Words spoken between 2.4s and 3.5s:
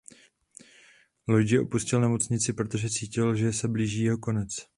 protože cítil